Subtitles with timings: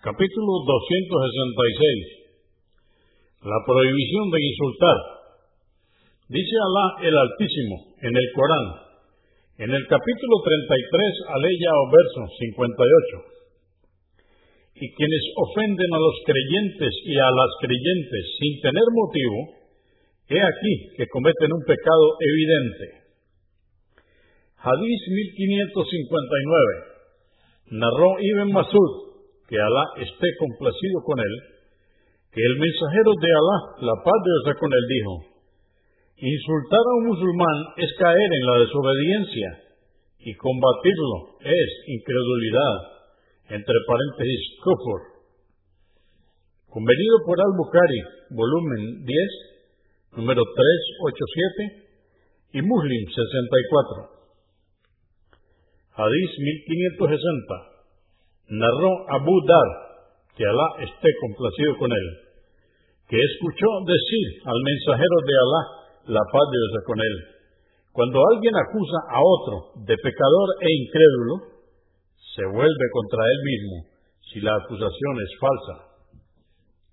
[0.00, 3.44] Capítulo 266.
[3.44, 4.96] La prohibición de insultar.
[6.24, 8.96] Dice Alá el Altísimo en el Corán,
[9.60, 14.80] en el capítulo 33, aleya o verso 58.
[14.80, 19.52] Y quienes ofenden a los creyentes y a las creyentes sin tener motivo,
[20.32, 23.04] he aquí que cometen un pecado evidente.
[24.64, 25.00] Hadís
[25.36, 27.76] 1559.
[27.76, 29.09] Narró Ibn Masud,
[29.50, 31.34] que Alá esté complacido con él,
[32.30, 35.14] que el mensajero de Alá, la paz de Dios con él, dijo,
[36.22, 39.48] insultar a un musulmán es caer en la desobediencia
[40.22, 42.76] y combatirlo es incredulidad,
[43.58, 45.18] entre paréntesis, kufur.
[46.70, 51.90] Convenido por Al-Bukhari, volumen 10, número 387,
[52.54, 54.20] y Muslim 64.
[55.98, 57.69] Hadís 1560.
[58.50, 59.68] Narró Abu Dar,
[60.34, 62.06] que Alá esté complacido con él,
[63.06, 65.62] que escuchó decir al mensajero de Alá,
[66.18, 67.16] la paz de Dios con él,
[67.92, 69.54] cuando alguien acusa a otro
[69.86, 71.34] de pecador e incrédulo,
[72.34, 73.76] se vuelve contra él mismo
[74.32, 75.74] si la acusación es falsa.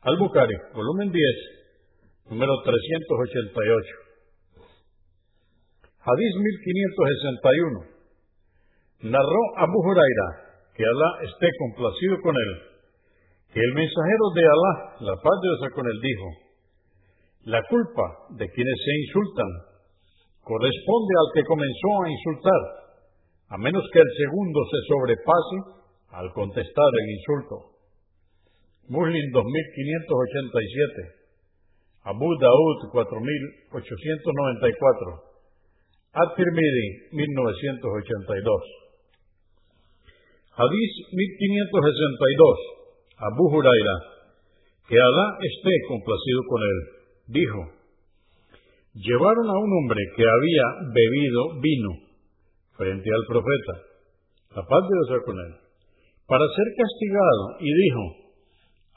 [0.00, 4.08] Al-Bukhari, volumen 10, número 388.
[6.00, 7.98] Hadís 1561
[9.12, 10.47] narró Abu Huraira,
[10.78, 12.78] que Alá esté complacido con él,
[13.50, 16.30] que el mensajero de Alá, la paz de Dios con él, dijo,
[17.50, 19.74] la culpa de quienes se insultan
[20.38, 22.94] corresponde al que comenzó a insultar,
[23.50, 25.82] a menos que el segundo se sobrepase
[26.14, 27.74] al contestar el insulto.
[28.86, 33.82] Muslim 2587, Abu Daud 4894,
[36.22, 38.87] At-Tirmidhi 1982.
[40.58, 42.58] Hadís 1562.
[43.30, 43.96] Abu Huraira,
[44.90, 46.78] que Alá esté complacido con él,
[47.30, 47.60] dijo,
[48.94, 51.90] llevaron a un hombre que había bebido vino
[52.74, 53.74] frente al profeta,
[54.58, 55.52] la paz de Dios con él,
[56.26, 58.02] para ser castigado y dijo,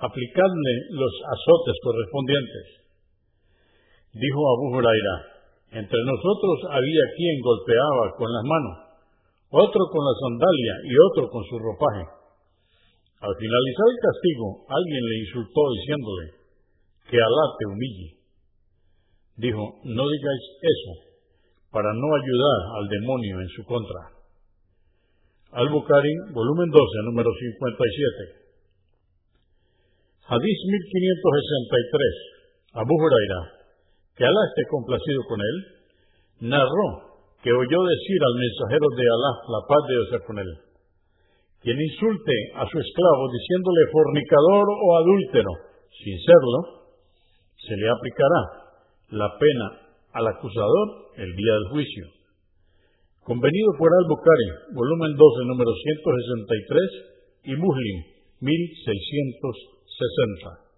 [0.01, 2.65] aplicadle los azotes correspondientes.
[4.17, 5.15] Dijo Abu Huraira,
[5.77, 8.90] entre nosotros había quien golpeaba con las manos
[9.51, 12.07] otro con la sandalia y otro con su ropaje.
[13.19, 16.39] Al finalizar el castigo, alguien le insultó diciéndole,
[17.11, 18.15] que Alá te humille.
[19.35, 20.93] Dijo, no digáis eso,
[21.69, 24.15] para no ayudar al demonio en su contra.
[25.51, 28.39] Al-Bukhari, volumen 12, número 57.
[30.31, 32.79] Hadís 1563.
[32.79, 33.67] Abu Huraira,
[34.15, 35.55] que Alá esté complacido con él,
[36.47, 37.10] narró
[37.41, 40.51] que oyó decir al mensajero de Alá, la paz de Dios con él,
[41.61, 45.51] quien insulte a su esclavo diciéndole fornicador o adúltero,
[46.03, 46.59] sin serlo,
[47.57, 48.41] se le aplicará
[49.11, 49.81] la pena
[50.13, 52.05] al acusador el día del juicio.
[53.23, 58.03] Convenido por Al-Bukhari, volumen 12, número 163 y Muslim,
[58.41, 60.70] 1660.